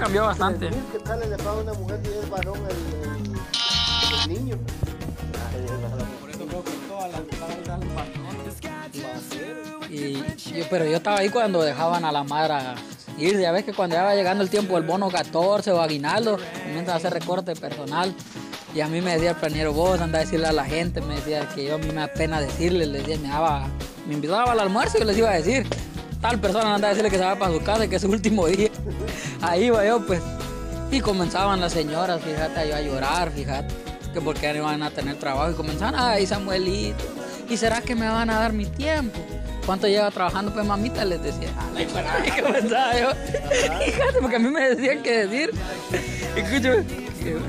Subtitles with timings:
[0.00, 0.70] Cambió bastante.
[0.70, 4.56] Que tal le paga una mujer si es varón el, el, el niño.
[9.90, 10.14] Y
[10.56, 12.80] yo, pero yo estaba ahí cuando dejaban a la madre
[13.18, 13.38] ir.
[13.38, 16.94] Ya ves que cuando ya va llegando el tiempo del bono 14 o aguinaldo, comienzan
[16.94, 18.14] a hacer recorte personal.
[18.74, 21.16] Y a mí me decía el planero, vos anda a decirle a la gente, me
[21.16, 23.66] decía que yo a mí me da pena decirle, le decía, me, daba,
[24.06, 25.66] me invitaba al almuerzo y yo les iba a decir,
[26.20, 28.08] tal persona anda a decirle que se va para su casa y que es su
[28.08, 28.70] último día.
[29.40, 30.20] Ahí iba yo pues.
[30.90, 33.72] Y comenzaban las señoras, fíjate, yo a llorar, fíjate,
[34.12, 35.52] que porque no iban a tener trabajo.
[35.52, 37.04] Y comenzaban, ay, Samuelito,
[37.48, 39.18] ¿y será que me van a dar mi tiempo?
[39.66, 40.52] ¿Cuánto lleva trabajando?
[40.52, 41.50] Pues mamita les decía.
[42.26, 43.10] Y comenzaba yo.
[43.84, 45.50] Fíjate, porque a mí me decían que decir.
[46.36, 46.84] Escucho,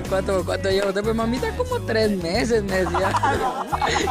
[0.10, 1.04] ¿cuánto, cuánto usted?
[1.04, 3.14] Pues mamita, como tres meses, me decía.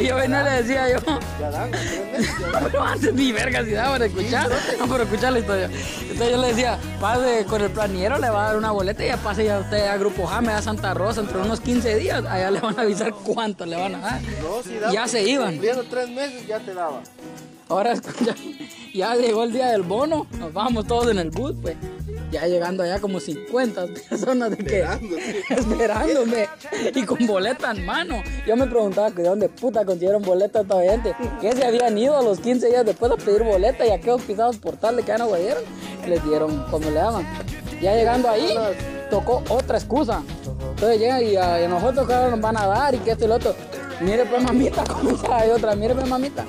[0.00, 1.18] Y yo venía y le decía yo.
[1.40, 1.70] Ya dan.
[2.64, 4.48] Pero antes ni verga si daban escuchar.
[4.78, 5.64] No, pero escuchar la historia.
[5.66, 9.08] Entonces yo le decía, pase con el planiero, le va a dar una boleta y
[9.08, 12.24] ya pase ya usted a Grupo Jame, a Santa Rosa, entre unos 15 días.
[12.24, 14.22] Allá le van a avisar cuánto le van a dar.
[14.22, 15.52] No, si dan, Ya se iban.
[15.52, 17.02] Cumpliendo tres meses ya te daba.
[17.68, 18.34] Ahora escucha,
[18.94, 21.76] ya llegó el día del bono, nos vamos todos en el bus, pues.
[22.30, 24.80] Ya llegando allá como 50 personas de que
[25.50, 26.48] esperándome
[26.94, 28.22] y con boleta en mano.
[28.46, 31.14] Yo me preguntaba que de dónde puta consiguieron boleta toda gente.
[31.40, 34.58] Que se habían ido a los 15 días después a pedir boleta y aquellos pisados
[34.58, 35.62] por tal que ya no guayeron,
[36.06, 37.26] les dieron, como le daban.
[37.80, 38.54] Ya llegando ahí,
[39.10, 40.22] tocó otra excusa.
[40.70, 43.24] Entonces llegan y a, y a nosotros claro, nos van a dar y que esto
[43.24, 43.54] y lo otro.
[44.00, 46.44] Mire pues mamita, comenzaba hay otra, mire pues mamita.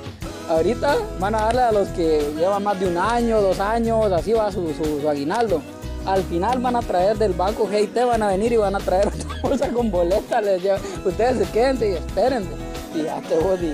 [0.49, 4.33] Ahorita van a darle a los que llevan más de un año, dos años, así
[4.33, 5.61] va su, su- aguinaldo.
[6.05, 9.07] Al final van a traer del banco GIT, van a venir y van a traer
[9.13, 10.41] otra bolsa con boleta.
[10.41, 10.61] Les
[11.05, 12.49] ustedes se quédense y espérense.
[12.95, 13.73] Y ya te voy.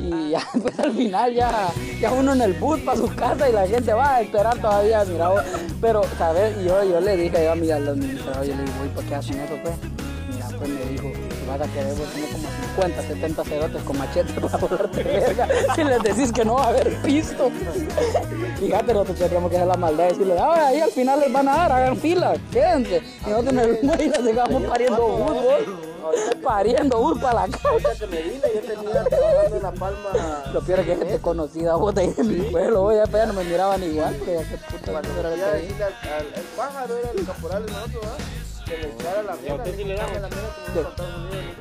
[0.00, 1.68] Y ya, pues al final ya,
[2.00, 5.04] ya uno en el bus para su casa y la gente va a esperar todavía,
[5.04, 5.30] mira.
[5.80, 6.54] Pero, ¿sabes?
[6.64, 9.14] Yo, yo le dije yo a mi al administrador, yo le digo, ¿y por qué
[9.14, 9.74] hacen eso, pues?
[10.32, 11.12] Mira, pues me dijo,
[11.48, 15.48] vas a querer, vos tenés como 50, 70 cerotes con machete para volarte verga.
[15.74, 17.50] Si les decís que no va a haber pisto.
[18.60, 21.48] Fíjate, nosotros tendríamos que hacer la maldad y decirle, ah, ahí al final les van
[21.48, 23.02] a dar, hagan fila, quédense.
[23.26, 26.14] Y nosotros en el muelle les dejamos pariendo bus, vos.
[26.42, 27.68] Pariendo bus para la casa.
[27.68, 30.42] Ahorita que me vine, yo tenía trabajando en La Palma.
[30.52, 33.32] Lo peor es que gente conocida, vos ahí de mi pueblo, ya, pues, ya no
[33.34, 36.96] me miraban igual, pero ya qué puta Cuando era que decirle al, al- el pájaro,
[36.96, 38.18] era el caporal de nosotros, ¿verdad?
[38.68, 39.56] Que le echara la mierda.
[39.64, 40.20] usted sí le echara daba?
[40.20, 41.54] la mierda como en Estados Unidos.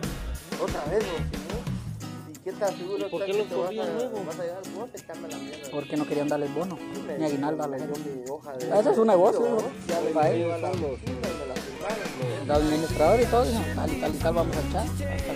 [0.57, 0.63] ¿no?
[0.65, 2.29] Otra vez, ¿no?
[2.29, 4.23] ¿Y qué tal seguro ¿Y por qué que lo te vas corrían a- luego?
[4.25, 5.67] Vas a llegar al bote, echarme la mierda.
[5.71, 6.77] Porque no querían darle el bono,
[7.17, 9.41] ni aguinaldo a la Ese es un negocio,
[9.87, 10.01] Ya ¿no?
[10.07, 10.57] le Para ellos.
[13.21, 14.85] y todo, dijeron, tal y tal y tal vamos a echar.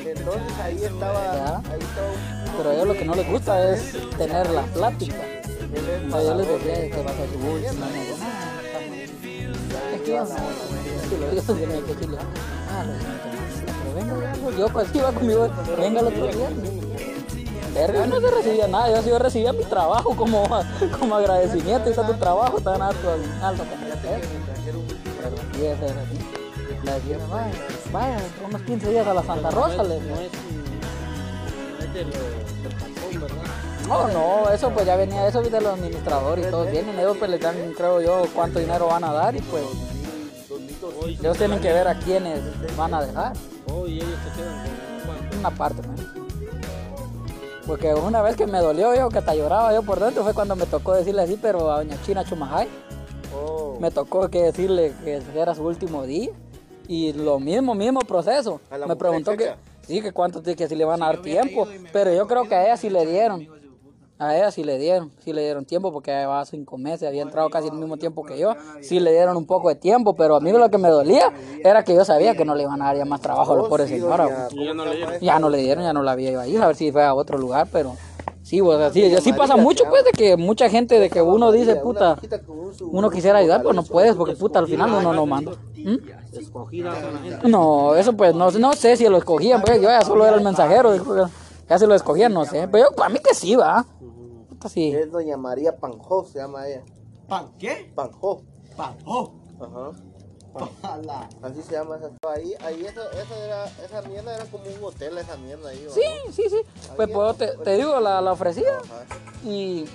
[0.08, 3.94] Entonces ahí estaba, ahí estaba un- Pero a ellos lo que no les gusta es
[4.18, 5.16] tener la plática.
[5.16, 6.64] él es Entonces yo les pagador.
[6.64, 7.40] decía que vas a decir,
[10.09, 10.53] mal".
[10.95, 11.95] Es que yo tiene que
[14.71, 16.50] pues iba conmigo, venga el otro día.
[17.74, 20.44] Verga, no se recibía nada, yo sí recibía mi trabajo como,
[21.00, 23.63] como agradecimiento, está tu trabajo, te van a dar tu aguinaldo.
[24.65, 26.19] Pero sí, ese era así.
[26.83, 27.53] Le decía, vaya,
[27.92, 30.00] vaya, unos 15 días a la Santa Rosa, le.
[30.01, 30.31] No es,
[31.80, 33.00] no es de lo, del patrón, ¿verdad?
[33.92, 37.30] No, no, eso pues ya venía, eso de los administradores y todos vienen, ellos pues
[37.30, 39.66] les dan, creo yo, cuánto dinero van a dar y pues
[41.20, 42.40] ellos tienen que ver a quiénes
[42.78, 43.34] van a dejar,
[43.72, 44.66] hoy ellos se quedan
[45.30, 45.98] con una parte, man.
[47.68, 50.56] Porque una vez que me dolió yo, que hasta lloraba yo por dentro, fue cuando
[50.56, 52.68] me tocó decirle así, pero a doña China Chumajay,
[53.34, 56.32] Oh, me tocó que decirle que era su último día
[56.88, 58.60] y lo mismo, mismo proceso.
[58.70, 59.54] ¿A la Me preguntó que?
[59.88, 61.68] Sí, que cuánto que si le van a dar tiempo.
[61.94, 63.48] Pero yo creo que a ella sí le dieron.
[64.22, 67.50] A ella sí le dieron, sí le dieron tiempo porque llevaba cinco meses, había entrado
[67.50, 68.54] casi el mismo tiempo que yo.
[68.80, 71.34] Sí le dieron un poco de tiempo, pero a mí lo que me dolía
[71.64, 73.64] era que yo sabía que no le iban a dar ya más trabajo a la
[73.64, 74.26] Oh, pobre sí, señora.
[74.26, 74.50] pues.
[74.50, 75.20] ¿cómo Ya no se le dieron.
[75.22, 77.16] Ya no le dieron, ya no la había ido ahí, a ver si fue a
[77.16, 77.96] otro lugar, pero
[78.44, 81.24] sí, pues así, Doña así pasa mucho se pues de que mucha gente de que
[81.24, 82.16] uno dice, puta,
[82.92, 83.92] uno un quisiera ayudar, pero no vocaloso.
[83.92, 85.54] puedes porque puta al final uno no manda.
[85.78, 85.98] ¿Mm?
[87.50, 90.44] No, eso pues no, no sé si lo escogían, pues yo ya solo era el
[90.44, 90.94] mensajero,
[91.68, 93.84] ya si lo escogían, no sé, pero yo para mí que sí, va.
[94.69, 94.94] Sí.
[94.94, 96.84] Es doña María Panjó, se llama ella.
[97.28, 97.92] ¿Pan qué?
[97.96, 98.44] Panjó.
[98.75, 99.34] Panjo.
[99.60, 99.92] Ajá.
[100.81, 101.30] Pala.
[101.42, 102.12] Así se llama esa.
[102.30, 105.88] Ahí, ahí esa, esa, era, esa mierda era como un hotel, esa mierda ahí.
[105.90, 106.02] Sí,
[106.34, 106.62] sí, sí.
[106.96, 109.06] Pues, pues te, te digo, la, la ofrecía Ajá.
[109.46, 109.86] y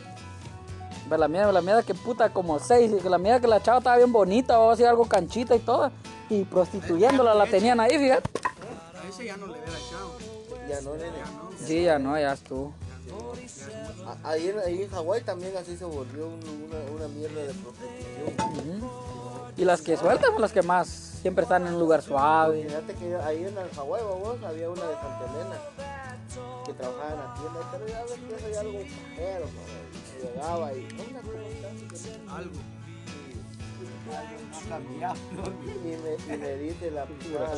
[1.09, 3.97] pues la mía, la mía que puta como seis, la mía que la chava estaba
[3.97, 5.91] bien bonita, o así algo canchita y todo,
[6.31, 8.31] y prostituyéndola la tenían ahí, fíjate.
[8.99, 10.17] A ese ya no le hubiera echado.
[10.69, 11.19] Ya no, nene.
[11.65, 12.73] Sí, ya no, ya estuvo.
[14.07, 17.53] A- Ahí en, ahí en Hawái también así se volvió un- una, una mierda de
[17.55, 18.91] prostitución.
[19.57, 22.65] Y las que sueltan son las que más siempre están en un lugar suave.
[22.65, 25.57] Fíjate que ahí en el Hawái, vamos, había una de Santa Elena
[26.67, 29.47] que trabajaba en la tienda, pero ya ves que eso ya algo cajero,
[30.23, 30.89] llegaba y.
[32.29, 32.51] Algo.
[35.85, 37.51] Y me, y me dice la pura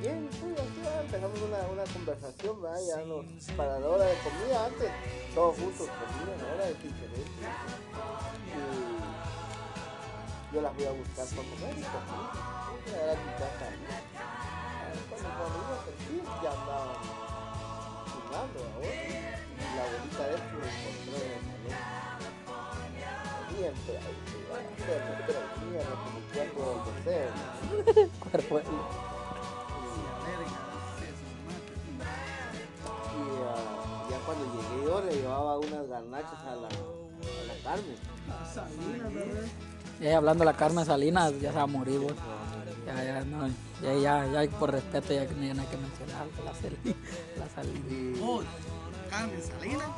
[0.00, 2.80] bien, sí, así va, empezamos una, una conversación, ¿verdad?
[2.88, 3.24] Ya nos,
[3.56, 4.90] para la hora de comida antes,
[5.34, 7.46] todos juntos comían, ahora es diferente.
[10.50, 12.20] Y yo las fui a buscar para comer y comí.
[12.90, 13.66] Era mi casa.
[14.16, 15.30] Ah, Cuando
[16.42, 16.96] ya andaban
[18.10, 18.90] jugando ahora.
[18.90, 22.00] Y la abuelita de esto lo encontró en el salón.
[23.50, 24.18] Siempre ahí,
[24.76, 27.30] siempre, como cuerpo del deseo.
[28.20, 28.54] Cuerpo
[35.60, 37.96] unas garnachas a la, a la Carmen.
[40.00, 42.12] Ya hablando de la Carmen Salinas, ya se va a morir, vos.
[42.86, 43.46] Ya, ya, no,
[43.82, 46.96] ya, ya, ya por respeto ya, que- ya no hay que mencionar la, Sali-
[47.38, 48.20] la Salinas.
[48.22, 48.42] Oh,
[49.10, 49.88] Carmen Salinas.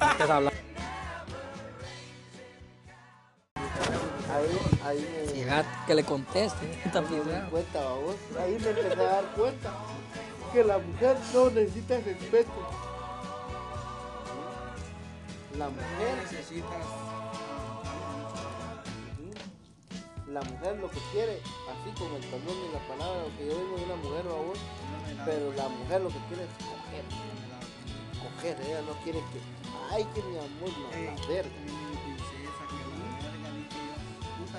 [0.00, 0.50] Estás hablando.
[4.32, 6.80] ahí, ahí me, que le conteste.
[6.84, 7.08] esta me
[7.50, 8.16] cuenta, vos.
[8.38, 9.72] Ahí me empecé a dar cuenta
[10.52, 12.50] que la mujer no necesita respeto.
[15.58, 16.86] La mujer, Necesitas.
[20.28, 23.58] la mujer lo que quiere, así con el perdón y la palabra, lo que yo
[23.58, 24.58] vengo de una mujer a vos,
[25.26, 27.04] pero la mujer lo que quiere es coger.
[28.22, 29.40] Coger, ella no quiere que,
[29.92, 31.50] ay, que mi amor, la, la verga.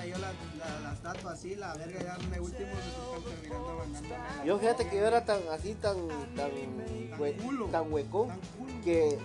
[0.06, 0.18] Yo.
[0.18, 4.44] La, la, la estatua así, la verga, ya de último se están terminando mandando.
[4.44, 5.96] Yo fíjate que yo era tan así, tan,
[6.36, 6.50] tan,
[7.18, 7.66] hue- culo.
[7.66, 8.80] tan huecón, Tan culo.
[8.84, 9.18] que,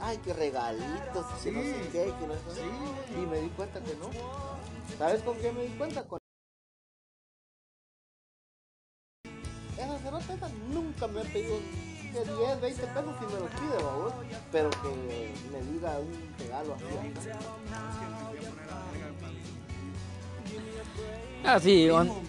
[0.00, 1.88] ay, que regalitos, y que no sé Sí.
[1.92, 3.14] qué, que no sé qué.
[3.14, 3.20] Sí.
[3.22, 4.10] Y me di cuenta que no.
[4.98, 6.04] ¿Sabes con qué me di cuenta?
[6.04, 6.18] Con...
[9.76, 11.58] Esa cerota esa nunca me ha pedido
[12.12, 14.12] que 10, 20 pesos si me lo pide, babos.
[14.52, 14.88] Pero que
[15.50, 16.84] me diga un regalo así.
[21.44, 22.23] Para el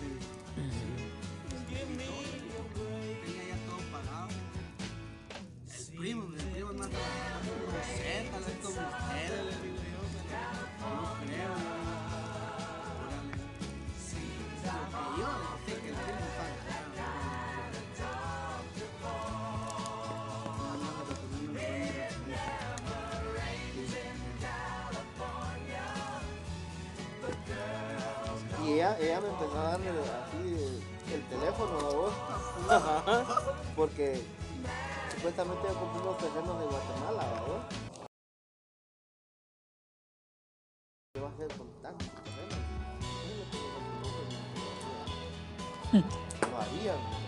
[46.94, 47.26] ¿no?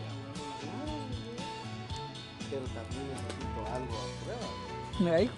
[2.50, 4.48] Pero también necesito algo a prueba.
[5.00, 5.30] mira ahí.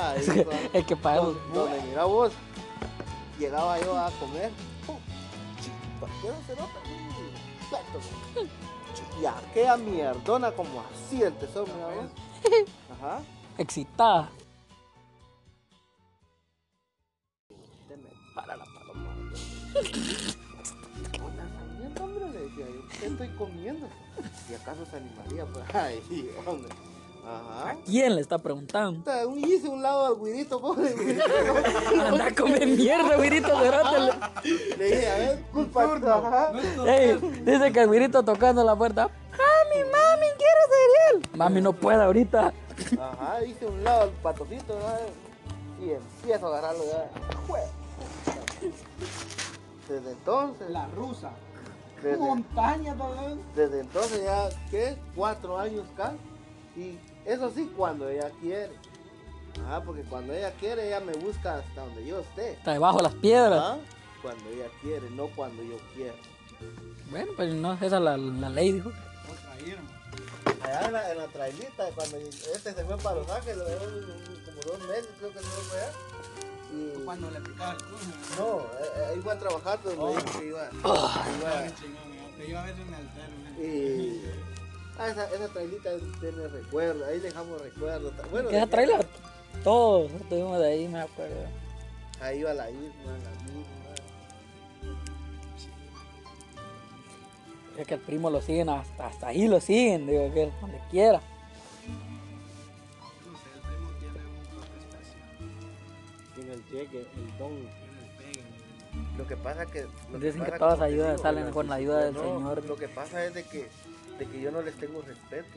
[0.00, 2.32] Ay, Es que, es que para eso- donde mira vos,
[3.38, 4.50] llegaba yo a comer.
[5.60, 6.80] chipa, quiero hacer otra,
[7.68, 8.00] plato.
[9.20, 12.10] Y aquella mierdona como así el tesoro, mira vos.
[13.00, 13.20] Ajá.
[13.58, 14.30] excitada.
[23.04, 23.86] ¿Qué estoy comiendo?
[24.50, 25.44] ¿Y acaso se animaría?
[25.44, 26.70] Pues, ay, hombre.
[27.22, 27.76] Ajá.
[27.84, 29.02] ¿Quién le está preguntando?
[29.28, 31.24] Un- Hice un lado al güirito, pobre güirito.
[32.06, 34.18] Anda a comer mierda, güirito cerote.
[34.78, 35.84] Le dije, a ver, culpa.
[35.84, 36.52] Ajá.
[36.86, 39.08] Ey, dice que el güirito tocando la puerta.
[39.32, 41.30] Mami, mami, quiero cereal.
[41.36, 42.52] Mami no puede ahorita.
[43.00, 45.00] Ajá, hice un lado al patocito, ¿verdad?
[45.82, 47.10] Y empiezo a agarrarlo ya.
[47.48, 48.70] Jue-
[49.88, 51.30] Desde entonces, La rusa.
[52.10, 53.40] Desde, Montaña también.
[53.54, 54.96] desde entonces ya, ¿qué?
[55.14, 56.16] Cuatro años casi.
[56.76, 58.72] Y eso sí, cuando ella quiere.
[59.66, 62.52] Ajá, porque cuando ella quiere, ella me busca hasta donde yo esté.
[62.52, 63.60] Está debajo de las piedras.
[63.60, 63.78] Ajá,
[64.22, 66.16] Cuando ella quiere, no cuando yo quiero.
[67.10, 68.90] Bueno, pues no, esa es la, la ley, dijo.
[70.62, 74.88] Allá en la, en la trailita, cuando este se fue para Los Ángeles, como dos
[74.88, 75.92] meses, creo que no fue allá.
[76.74, 77.98] Y Cuando le picaba el culo.
[78.38, 81.72] no, eh, ahí fue a trabajar, pero me dijo que iba, iba-.
[82.36, 83.04] Te iba a ver en el
[83.60, 84.20] y
[84.98, 85.90] ah, esa, esa trailita
[86.20, 88.12] tiene recuerdos, ahí dejamos recuerdos.
[88.30, 89.06] Bueno, esa trailer,
[89.62, 91.46] todos estuvimos de ahí, me acuerdo.
[92.20, 93.64] Ahí iba la isla, la misma.
[97.78, 101.20] Es que el primo lo siguen hasta, hasta ahí lo siguen, digo, que donde quiera.
[106.74, 107.84] Tiene cheque, el don.
[109.16, 109.86] Lo que pasa que...
[110.10, 112.64] lo Dicen que pasa, todas ayudas salen con la ayuda del no, Señor.
[112.64, 113.68] Lo que pasa es de que,
[114.18, 115.56] de que yo no les tengo respeto.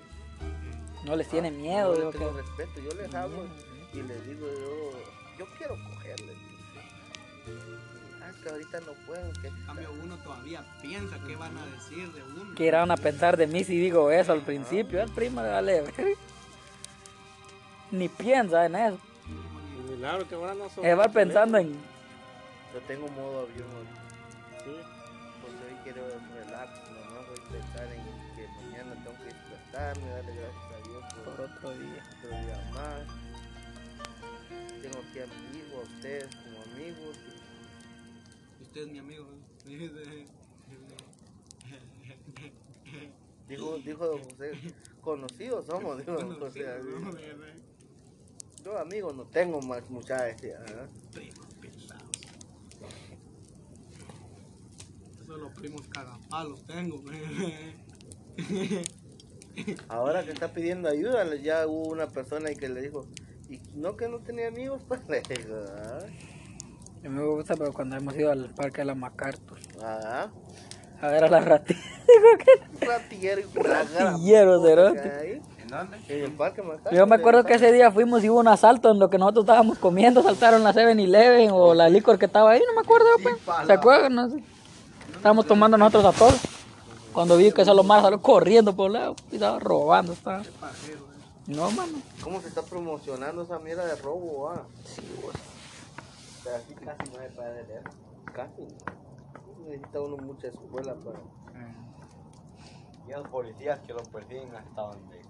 [1.06, 2.42] No les tiene miedo, no les tengo que.
[2.42, 3.46] respeto, yo les hablo
[3.94, 4.92] y les digo yo,
[5.40, 6.38] yo quiero cogerles.
[8.22, 9.48] Ah, es que ahorita no puedo, que...
[9.48, 12.56] En cambio, uno todavía piensa qué van a decir de uno.
[12.56, 15.02] Que irán a pensar de mí si digo eso al principio.
[15.02, 15.94] El primo le vale ver.
[17.92, 19.07] Ni piensa en eso.
[19.98, 20.86] Milagro que ahora no son.
[20.86, 21.74] Él va pensando en.
[21.74, 23.68] Yo tengo modo avión.
[24.64, 24.76] Sí.
[25.42, 26.04] Porque hoy quiero
[26.36, 28.04] relax, nomás voy a pensar en
[28.36, 32.04] que mañana tengo que despertarme, darle gracias a Dios por Por otro día.
[32.20, 33.02] otro día más.
[34.84, 37.18] Tengo aquí a mi hijo, a ustedes como amigos.
[38.62, 39.26] Usted es mi amigo.
[39.66, 40.28] ¿eh?
[43.48, 44.52] Dijo, dijo don José,
[45.02, 46.66] conocidos somos, dijo don José.
[48.68, 50.52] Yo amigos no tengo más muchachos.
[51.14, 52.12] Primos pesados.
[55.26, 57.02] Solo primos cagapalos tengo.
[59.88, 63.08] Ahora que está pidiendo ayuda, ya hubo una persona ahí que le dijo,
[63.50, 64.82] ¿y no que no tenía amigos?
[64.90, 65.00] Pues
[65.50, 66.00] "Ah".
[67.06, 70.30] A mí me gusta, pero cuando hemos ido al parque de la MacArthur Ah,
[71.00, 71.82] a ver a las ratitas.
[72.06, 72.86] Digo que.
[72.86, 74.60] ratillero y la Ratillero,
[75.74, 79.18] hay Yo me acuerdo que ese día fuimos y hubo un asalto en lo que
[79.18, 83.08] nosotros estábamos comiendo, saltaron la 7-Eleven o la licor que estaba ahí, no me acuerdo,
[83.22, 83.36] pues.
[83.66, 84.16] ¿Se acuerdan?
[84.16, 84.44] No sé.
[85.16, 86.40] Estábamos tomando nosotros a todos.
[87.14, 90.42] Cuando vi que Salomar salió corriendo por un lado y estaba robando, estaba.
[90.42, 90.46] ¿eh?
[91.48, 91.94] No, mano.
[92.24, 94.50] ¿Cómo se está promocionando esa mierda de robo?
[94.50, 94.64] Ah?
[96.44, 97.84] Pero así casi no se puede leer.
[98.34, 98.68] Casi.
[99.66, 101.20] Necesita uno mucha escuela para...
[103.08, 105.22] Y los policías que lo persiguen hasta donde.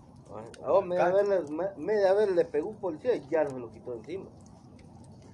[0.66, 3.60] Oh, media vez, le, me- media vez le pegó un policía y ya no se
[3.60, 4.26] lo quitó encima.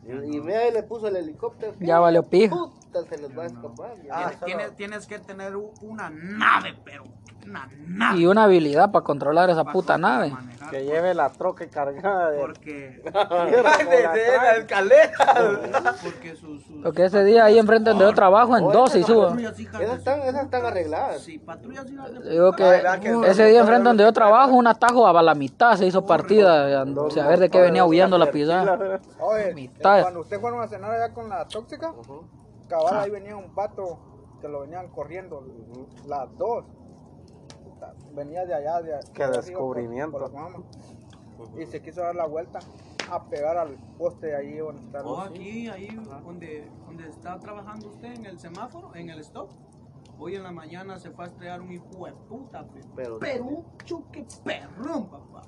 [0.06, 1.74] Y, y media vez le puso el helicóptero.
[1.80, 2.56] Ya valió pija.
[2.56, 4.02] Puta, se les va a escapar.
[4.04, 4.28] ya.
[4.28, 7.04] Ah, Tienes, tienes, que tener una nave, pero
[7.46, 8.20] una nave.
[8.20, 10.32] Y una habilidad para controlar esa para puta nave.
[10.32, 12.40] manejar, Que lleve la troca cargada de.
[12.40, 15.94] Porque, ¡Ay, de, de la escalera!
[16.04, 16.64] porque sus.
[16.64, 19.36] sus Porque ese día ahí enfrente donde yo trabajo, en 12 y subo.
[19.36, 19.60] Esas
[19.98, 21.22] están, esas están arregladas.
[21.22, 22.84] Sí, patrullas hijas de Digo que
[23.26, 26.84] ese día enfrente donde yo trabajo, un atajo a la mitad se hizo partida.
[26.84, 29.00] O sea, a ver de qué venía huyendo la pisada.
[29.20, 30.02] Oye, Mitad.
[30.02, 31.94] cuando ustedes fueron a cenar allá con la tóxica,
[32.68, 34.00] cabal ahí venía un pato
[34.42, 35.44] que lo venían corriendo
[36.08, 36.66] las dos.
[38.14, 40.18] Venía de allá, de, de Qué descubrimiento.
[40.20, 41.62] Por, por.
[41.62, 42.60] Y se quiso dar la vuelta
[43.12, 45.88] a pegar al poste ahí donde está Oh, aquí, ahí
[46.24, 49.50] donde, donde está trabajando usted en el semáforo, en el stop.
[50.20, 53.44] Hoy en la mañana se fue a estrellar un hijo de puta, pe- Pero- pero
[53.44, 55.42] un chuque perrón, papá.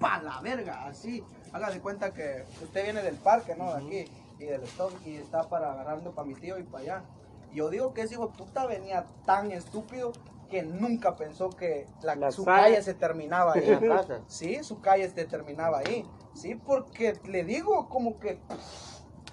[0.00, 1.22] Pa' la verga, así.
[1.52, 3.72] Haga de cuenta que usted viene del parque, ¿no?
[3.74, 7.04] De aquí, y del stop, y está para agarrando para mi tío y para allá.
[7.52, 10.10] Yo digo que ese hijo de puta venía tan estúpido
[10.48, 12.62] que nunca pensó que la, La su calle.
[12.74, 13.62] calle se terminaba ahí.
[13.68, 14.20] En la casa.
[14.26, 16.04] Sí, su calle se terminaba ahí.
[16.34, 18.40] Sí, porque le digo como que.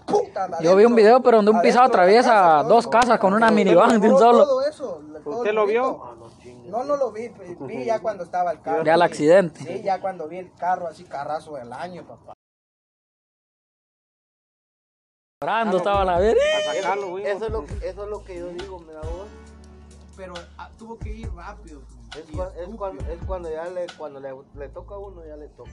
[0.06, 3.50] Puta, Yo vi un video, pero donde un pisado atraviesa casa, dos casas con una
[3.52, 4.46] minivan de un solo.
[4.46, 6.04] todo eso, le- todo ¿Usted lo vio?
[6.04, 6.32] Ah, no.
[6.66, 7.30] No, no lo vi,
[7.68, 8.84] vi- ya cuando estaba el carro.
[8.84, 9.60] Ya el accidente.
[9.64, 12.34] Sí, ya cuando vi el carro así, carrazo del año, papá.
[15.42, 16.40] Llorando estaba la verga.
[16.76, 19.28] Eso, eso es lo, que- eso es lo que yo digo, mira vos.
[20.16, 21.82] Pero ah, tuvo que ir rápido.
[22.18, 25.48] Es, cua- cuando, es cuando ya le, cuando le, le toca a uno, ya le
[25.50, 25.72] toca.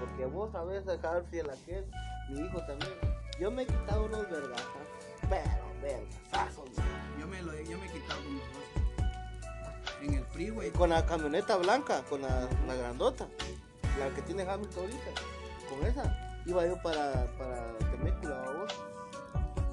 [0.00, 1.84] Porque vos sabés dejar fiel a aquel,
[2.30, 2.92] mi hijo también.
[3.40, 4.66] Yo me he quitado unos vergazas,
[5.28, 6.70] pero vergazazos.
[7.18, 10.02] Yo me, lo, yo me he quitado dos.
[10.02, 10.70] En el freeway.
[10.70, 13.26] Con la camioneta blanca, con la, la grandota,
[13.98, 15.10] la que tiene Hamilton ahorita.
[15.68, 18.72] Con esa iba yo para, para Temécula, vos.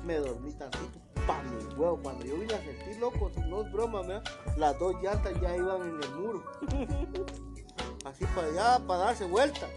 [0.03, 1.99] Me dormí tantito, pa' mi huevo.
[2.01, 4.23] Cuando yo vine a sentir loco, no es broma, mira,
[4.57, 6.43] las dos llantas ya iban en el muro.
[8.05, 9.67] Así para allá, para darse vuelta.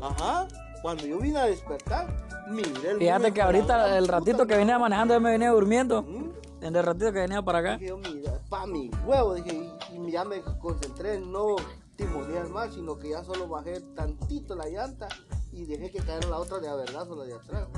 [0.00, 0.48] Ajá.
[0.82, 2.06] Cuando yo vine a despertar,
[2.48, 6.02] miré el Fíjate que ahorita el ratito que venía manejando yo me venía durmiendo.
[6.02, 6.28] ¿Mm?
[6.60, 7.72] En el ratito que venía para acá.
[7.76, 9.54] Dije yo, mira, pa' mi huevo, dije,
[9.92, 11.56] y, y ya me concentré en no
[11.96, 15.08] timonear más, sino que ya solo bajé tantito la llanta
[15.52, 17.68] y dejé que cayera la otra de a vergazo, la de atrás.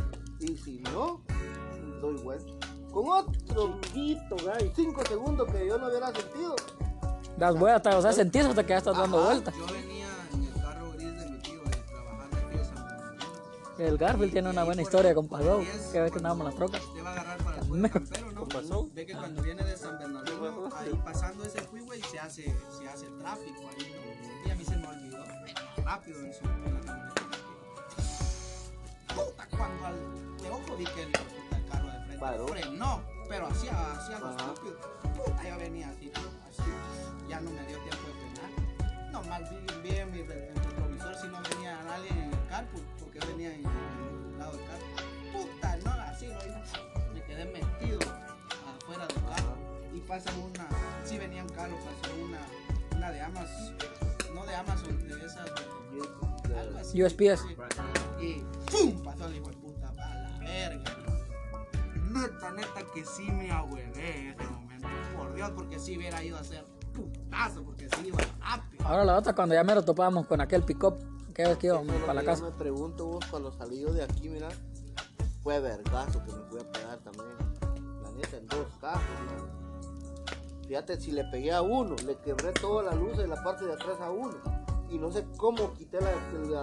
[0.40, 1.23] Y si no,
[2.00, 2.69] doy vuelta.
[2.92, 4.73] Con otro Chiquito, gay.
[4.75, 6.56] 5 segundos que yo no hubiera sentido.
[7.37, 9.26] Das vueltas, o sea, sentís hasta que ya estás dando Ajá.
[9.28, 9.54] vueltas.
[9.56, 13.87] Yo venía en el carro gris de mi tío de trabajar de aquí de San.
[13.87, 15.61] El Garfield tiene una buena historia con Pasó.
[15.92, 16.78] Que vez que andábamos en la troca.
[16.94, 18.49] Te va a agarrar para el campero, ¿no?
[18.49, 18.88] pasó?
[18.92, 22.42] Ve que cuando viene de San Bernardino, ahí pasando ese freeway se hace,
[22.78, 23.94] se hace tráfico ahí.
[23.94, 24.49] ¿no?
[24.49, 25.25] Y a mí se me olvidó.
[25.85, 27.22] Rápido en su en la camioneta.
[29.14, 29.96] Puta, cuando al
[30.42, 31.12] de ojo vi que el,
[32.20, 32.46] Paró.
[32.48, 34.78] frenó, pero hacía, hacía estúpido.
[35.16, 36.70] Puta, yo venía así, así,
[37.28, 39.11] ya no me dio tiempo de frenar.
[39.11, 43.20] No, mal vi, vi en mi retrovisor si no venía nadie en el carpool, porque
[43.20, 44.85] venía en, el lado del carro.
[45.33, 47.14] Puta, no, así lo hice.
[47.14, 47.98] Me quedé metido
[48.68, 49.56] afuera del carro.
[49.94, 50.68] Y pasa una,
[51.04, 52.40] sí venía un carro, pasó una,
[52.96, 53.76] una de Amazon,
[54.35, 55.50] no de Amazon, de esas
[56.59, 57.02] algo así.
[57.02, 57.46] USPS.
[57.46, 57.56] Sí.
[58.20, 59.02] Y ¡pum!
[59.02, 60.99] pasó el hijo de puta a la verga.
[62.11, 64.88] Neta, neta que sí me ahuevé en ese momento.
[65.16, 68.87] Por Dios, porque sí hubiera ido a hacer putazo, porque sí iba rápido.
[68.87, 70.96] Ahora la otra, cuando ya me lo topábamos con aquel pick-up.
[71.35, 72.42] Que vez que íbamos para la casa.
[72.42, 74.49] Yo me pregunto vos cuando salí yo de aquí, mira,
[75.42, 77.29] fue vergazo que me fui a pegar también.
[78.03, 80.66] La neta, en dos casos, mira.
[80.66, 83.73] Fíjate, si le pegué a uno, le quebré toda la luz de la parte de
[83.73, 84.37] atrás a uno.
[84.90, 86.11] Y no sé cómo quité la,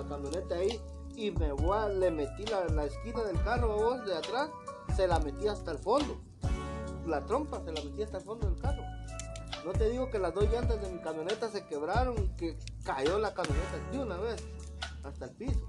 [0.02, 0.80] la camioneta ahí
[1.16, 4.50] y me voy a- le metí la, la esquina del carro a vos de atrás,
[4.98, 6.20] se la metí hasta el fondo.
[7.06, 8.84] La trompa se la metí hasta el fondo del carro.
[9.66, 13.18] No te digo que las dos llantas de mi camioneta se quebraron y que cayó
[13.20, 14.44] la camioneta de una vez
[15.04, 15.60] hasta el piso.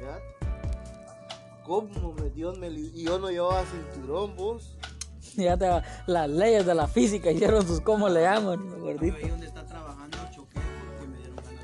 [0.00, 0.18] ¿Ya?
[1.64, 4.76] ¿Cómo me, Dios me li- Y yo no llevaba cinturón, vos.
[5.36, 5.66] Ya te,
[6.06, 9.16] las leyes de la física hicieron sus cómo le llaman, gordito.
[9.16, 11.54] ahí donde está trabajando choqué porque me dieron ganas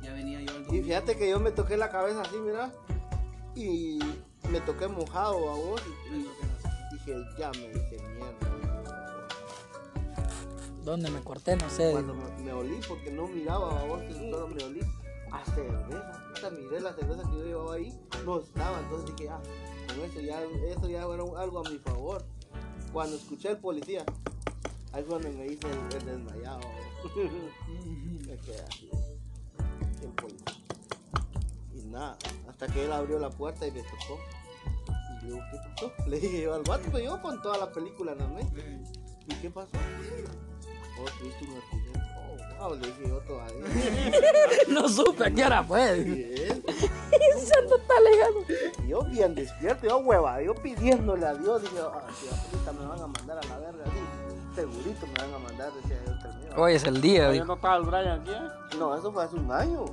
[0.00, 0.06] de.
[0.06, 2.70] Ya venía yo el Y fíjate que yo me toqué la cabeza así, mira.
[3.56, 3.98] Y
[4.50, 5.82] me toqué mojado a vos.
[6.10, 6.28] Y, y
[6.92, 8.54] dije, ya me hice mierda.
[10.84, 11.56] ¿Dónde me corté?
[11.56, 11.92] No sé.
[11.92, 14.80] Cuando me, me olí, porque no miraba a vos, que solo me olí.
[15.32, 17.92] A cerveza, puta, miré la cerveza que yo llevaba ahí,
[18.24, 19.40] no estaba, entonces dije, ah,
[19.88, 22.24] con eso ya, eso ya era algo a mi favor.
[22.92, 24.04] Cuando escuché al policía,
[24.92, 26.60] ahí fue donde me hice el, el desmayado.
[28.28, 28.88] me quedé así,
[30.02, 30.53] el policía.
[31.94, 32.16] Nada,
[32.48, 34.18] hasta que él abrió la puerta y me tocó.
[35.22, 35.92] Y yo, ¿qué pasó?
[36.08, 38.82] Le dije yo al vato, pues yo con toda la película en la mente.
[39.28, 39.70] ¿Y qué pasó?
[41.00, 42.00] Oh, tuviste un accidente.
[42.60, 43.64] Oh, wow, le dije yo todavía.
[44.68, 46.00] No supe a qué hora fue.
[46.00, 46.64] Bien.
[47.38, 48.40] Santo está alegando.
[48.84, 52.86] Y yo bien despierto, yo hueva, yo pidiéndole a Dios, dije, ah, si ahorita me
[52.86, 56.46] van a mandar a la verga, sí, segurito me van a mandar, decía yo mí.
[56.56, 57.26] Hoy es el día.
[57.26, 57.44] ¿Ya dijo.
[57.44, 58.76] no estaba el Brian aquí?
[58.78, 59.84] No, eso fue hace un año.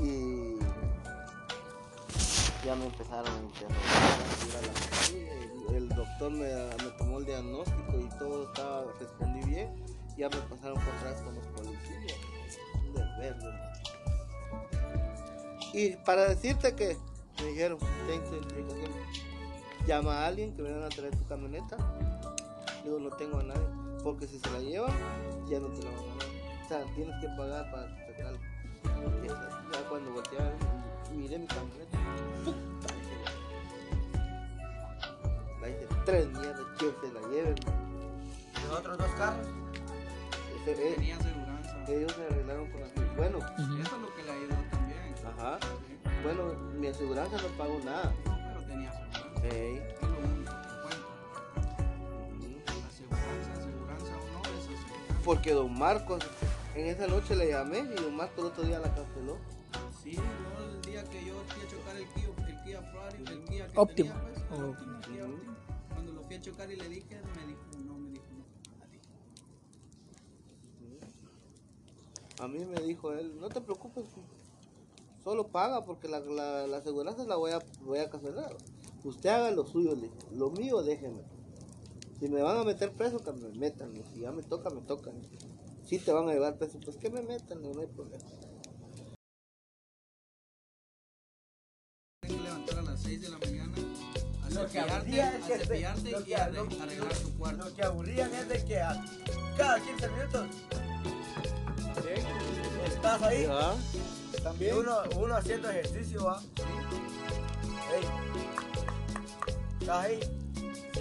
[0.00, 0.58] Y
[2.64, 3.78] ya me empezaron a interrogar,
[5.70, 6.48] el, el doctor me,
[6.84, 9.84] me tomó el diagnóstico y todo estaba, respondí bien,
[10.18, 12.18] ya me pasaron por atrás con los policías.
[12.86, 13.52] Un desvergue,
[15.72, 16.96] Y para decirte que
[17.38, 18.92] me dijeron, ten identificación,
[19.86, 21.76] llama a alguien que vengan a traer tu camioneta.
[22.84, 23.66] Digo, no tengo a nadie,
[24.02, 24.92] porque si se la llevan,
[25.48, 26.35] ya no te la van a dar.
[26.66, 28.38] O sea, tienes que pagar para sacarla.
[29.22, 30.50] Y Ya cuando volteaba,
[31.14, 31.98] miré mi camioneta,
[32.44, 32.94] puta,
[35.60, 37.54] la hice tres mierdas, que se la lleven.
[38.68, 39.46] Los otros dos carros.
[40.66, 41.84] Ese- eh, Tenía aseguranza.
[41.88, 43.38] ellos se arreglaron con la Bueno.
[43.38, 45.14] Eso es lo que le ayudó también.
[45.24, 45.58] ajá.
[45.62, 45.68] Sí,
[46.24, 46.42] Bueno,
[46.80, 48.12] mi aseguranza no pagó nada.
[48.24, 49.46] Pero tenía aseguranza.
[49.56, 49.76] Ey.
[49.76, 51.06] Es lo único que cuenta.
[52.32, 52.58] Ujú.
[52.88, 55.22] Aseguranza, aseguranza o no es aseguranza.
[55.24, 56.24] Porque don Marcos,
[56.76, 59.38] en esa noche le llamé y don Marcos el otro día la canceló.
[60.02, 63.44] Sí, no, el día que yo fui a chocar el Kia, el Kia Ferrari, el
[63.44, 64.14] Kia que Optima.
[64.14, 64.70] tenía, pues, el Oh.
[64.70, 65.56] Optima, el Kia Optima.
[65.94, 68.44] Cuando lo fui a chocar y le dije, me dijo, no, me dijo, no.
[72.44, 74.04] A mí me dijo él, no te preocupes,
[75.24, 78.54] solo paga porque la, la, la aseguranza la voy a, voy a cancelar.
[79.04, 80.14] Usted haga lo suyo, le dije.
[80.32, 81.22] lo mío déjeme.
[82.18, 83.92] Si me van a meter preso, que me metan.
[84.12, 85.10] Si ya me toca, me toca.
[85.86, 88.24] Si te van a llevar preso, pues que me metan, no hay problema.
[92.22, 93.72] Tienes que levantar a las 6 de la mañana
[94.44, 96.64] a Lo que cepillarte, aburría es a que se- cepillarte lo y que- a lo-
[96.64, 97.64] arre- arreglar tu cuarto.
[97.68, 99.04] Lo que aburrían es de que a
[99.56, 100.46] cada 15 minutos
[102.92, 103.46] estás ahí
[104.42, 104.76] También.
[104.78, 106.42] uno, uno haciendo ejercicio, ¿va?
[109.80, 110.20] ¿Estás ahí?
[110.94, 111.00] Sí.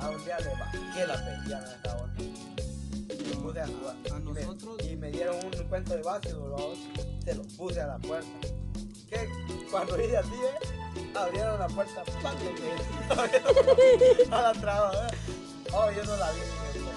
[0.00, 2.05] A un día le bajé la persiana a esta hora.
[3.56, 3.96] Me puse a jugar.
[4.12, 6.58] A Y me- nosotros- Y me dieron un cuento de básquetbol, ¿va?
[7.24, 8.28] se lo puse a la puerta.
[9.08, 9.28] Que
[9.70, 11.12] cuando hice así, ¿eh?
[11.16, 12.34] abrieron la puerta, ¡pam!
[13.08, 13.16] me-
[14.36, 15.10] a la traba, ¿eh?
[15.72, 16.40] Oh, yo no la vi,
[16.74, 16.90] ni me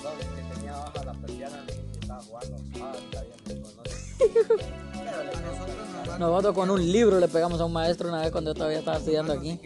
[0.50, 2.58] que tenía baja la persiana y estaba jugando.
[2.82, 3.64] Ah, está bien,
[6.20, 8.98] nosotros con un libro le pegamos a un maestro una vez cuando yo todavía estaba
[8.98, 9.60] estudiando aquí.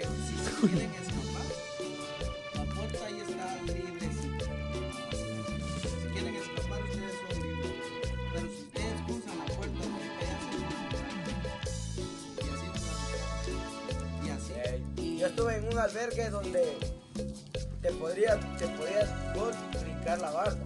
[15.23, 16.77] Yo estuve en un albergue donde
[17.81, 20.59] te podrías, te podías vos brincar la barda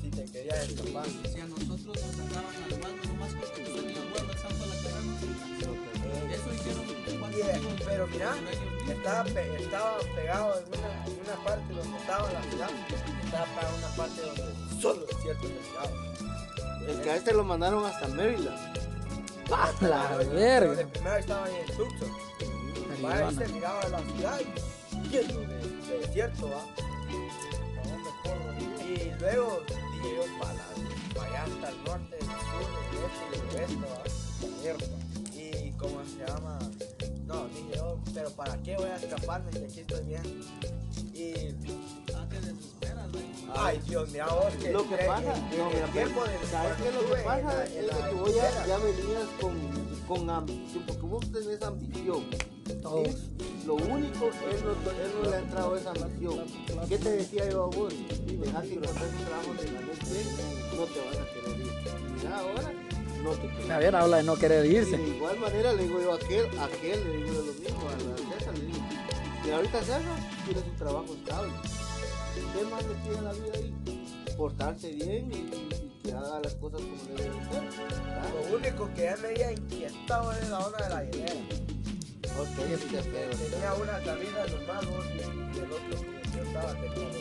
[0.00, 1.04] si te querías escapar.
[1.30, 4.76] Si a nosotros nos sacaban al guardo, nomás porque tenía el guardo el santo la
[4.76, 6.34] cara.
[6.34, 6.84] Eso hicieron
[7.20, 8.34] cuatro Y, amigos pero mira,
[8.88, 12.70] estaba, pe- estaba pegado en una, en una parte donde estaba la ciudad,
[13.22, 16.88] estaba pegado en una parte donde solo es cierto que estaba.
[16.88, 18.78] El que a este lo mandaron hasta Maryland.
[19.52, 20.86] ¡Ah, la verga!
[20.90, 22.33] primero estaba ahí en Tucson.
[23.02, 26.64] Va, ahí se miraba la ciudad y lleno de, de desierto, ¿va?
[28.84, 30.64] Y luego dije yo, para,
[31.14, 34.02] para allá hasta el norte, el sur, el este y el oeste, ¿va?
[34.60, 34.86] Mierda.
[35.34, 36.58] Y cómo se llama,
[37.26, 40.22] no, dije yo, pero ¿para qué voy a escaparme si aquí estoy bien?
[41.14, 41.54] Y,
[42.40, 43.24] te desesperas, güey.
[43.56, 46.90] ay Dios, vos que Lo que que- pasa, que no, mira, tiempo de ¿sabes qué?
[46.92, 49.54] Lo que pasa la- es la que vos ya, ya venías con,
[50.08, 52.24] con ambición, porque vos tenés ambición.
[52.82, 53.08] Todos.
[53.08, 53.64] ¿sí?
[53.66, 56.44] Lo único, él no, él no le ha entrado esa ambición.
[56.88, 57.94] ¿Qué te decía yo a vos?
[58.26, 60.26] Deja que encontrar un trabajo de ganar bien,
[60.76, 61.72] no te vas a querer ir.
[62.16, 62.72] Mira ahora,
[63.22, 64.96] no te quieres Javier habla de no querer y irse.
[64.98, 67.88] de igual manera le digo yo a aquel, a aquel le digo yo lo mismo,
[67.88, 68.78] a la César le digo.
[69.46, 70.02] Y ahorita César
[70.44, 71.52] tiene su trabajo estable.
[72.34, 73.74] ¿Qué más le pide a la vida ahí?
[74.36, 77.62] Portarse bien y, y- y que haga las cosas como deben ser.
[77.62, 78.28] ¿verdad?
[78.50, 81.34] Lo único que ya me había inquietado era la onda de la hielera.
[82.24, 83.36] Sí, ¿verdad?
[83.50, 87.16] Tenía una cabina normal y y el otro que yo estaba sueldos.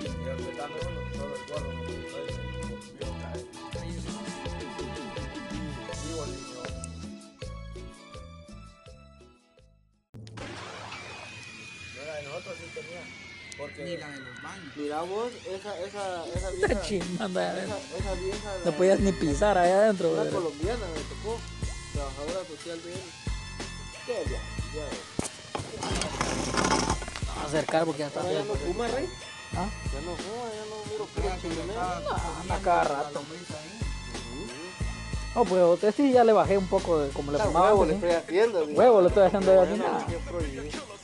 [0.00, 2.41] Y yo uno, solo el gorro,
[13.52, 14.76] Ni Porque la de los baños.
[14.76, 16.82] Mira vos, esa, esa, esa Está vieja,
[17.14, 17.76] esa, adentro.
[17.98, 21.38] esa vieja, No la- podías ni pisar allá adentro, Una colombiana me tocó,
[21.92, 23.00] trabajadora social de él.
[24.06, 24.40] Qué bien,
[24.74, 25.00] ya ves.
[27.26, 28.22] Vamos a acercar porque ya está.
[28.32, 29.08] Ya no fuma, rey.
[29.54, 29.68] ¿Ah?
[29.92, 31.80] Ya no fuma, ya no miro puro chingoneo.
[31.80, 33.22] a cada rato.
[35.34, 37.86] No, pues usted sí ya le bajé un poco de como le Claro, fumaba huevo
[37.94, 38.64] estoy haciendo.
[38.66, 39.08] Huevo le
[39.58, 39.88] haciendo.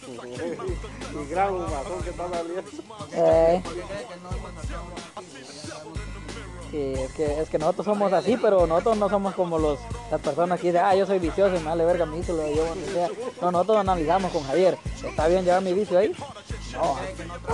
[0.08, 2.62] Y gran humazón que está saliendo.
[3.12, 3.62] Eh,
[6.70, 9.78] sí, es que, es que nosotros somos así, pero nosotros no somos como los,
[10.10, 12.42] las personas que dicen, ah, yo soy vicioso y me vale verga mi vicio, lo
[12.46, 13.08] llevo donde sea.
[13.40, 16.12] No, nosotros analizamos con Javier, ¿está bien llevar mi vicio ahí?
[16.72, 16.92] No,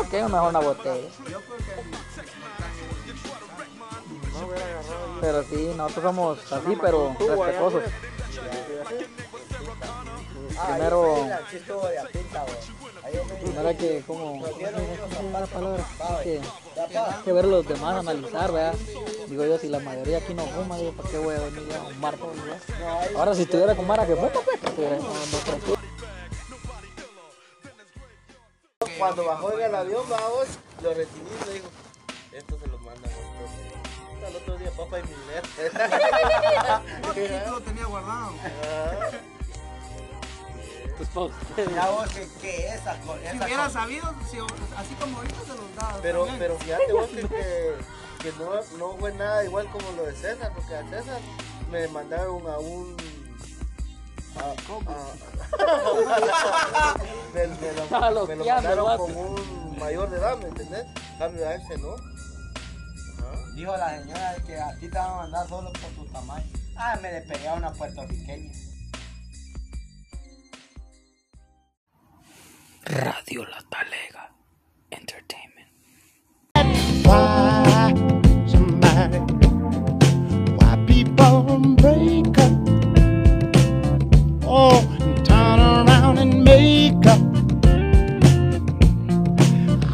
[0.00, 1.08] ok, mejor una botella.
[5.20, 7.82] Pero sí, nosotros somos así, pero respetuosos.
[10.66, 11.26] Primero-
[13.62, 15.48] la que como, Nos dieron unos la zapatos.
[15.50, 16.40] palabra, Va, hay que,
[17.24, 18.74] que ver los demás, analizar, ¿verdad?
[19.28, 21.84] Digo yo, si la mayoría aquí no fuma, digo, ¿para qué voy a venir a
[21.92, 24.98] fumar todo el Ahora si estuviera con Mara que fuma, pues que estuviera.
[28.98, 30.46] Cuando bajó en el avión, vamos,
[30.82, 31.68] lo recibí y le dijo,
[32.32, 35.14] esto se lo a otro Al otro día, papá y mi
[37.10, 38.32] Aquí lo tenía guardado.
[41.56, 44.38] Mira vos que, que esas co- Si hubiera sabido, si-
[44.76, 45.98] así como ahorita se los daba.
[46.02, 46.38] Pero, también.
[46.38, 47.74] pero fíjate vos que, que,
[48.22, 51.20] que no, no fue nada igual como lo de César, porque a César
[51.70, 52.96] me mandaron a un
[57.34, 57.72] me, me
[58.10, 60.84] lo, me lo mandaron con un mayor de edad, ¿me entendés?
[61.18, 61.94] Cambio a ese, ¿no?
[61.94, 63.52] Ajá.
[63.54, 66.44] Dijo la señora que a ti te van a mandar solo por tu tamaño.
[66.76, 68.52] Ah, me le pegué a una puertorriqueña.
[72.94, 74.30] Radio La Talega
[74.92, 75.68] Entertainment.
[77.04, 77.92] Why
[78.46, 79.18] somebody,
[80.54, 82.52] why people break up?
[84.46, 87.20] Oh, and turn around and make up.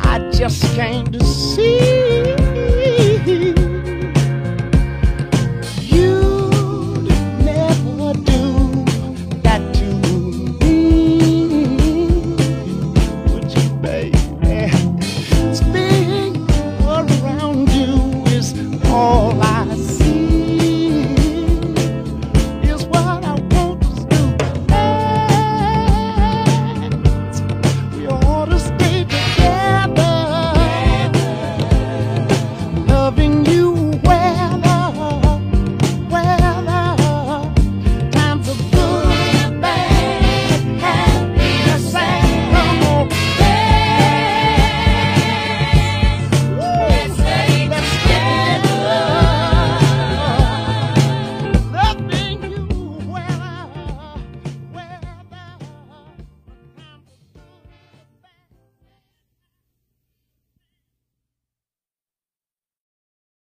[0.04, 2.09] I just came to see